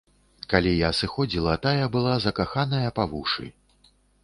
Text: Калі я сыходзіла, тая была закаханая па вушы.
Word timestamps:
Калі 0.53 0.71
я 0.71 0.89
сыходзіла, 0.99 1.53
тая 1.67 1.85
была 1.97 2.15
закаханая 2.25 2.89
па 2.99 3.03
вушы. 3.15 3.45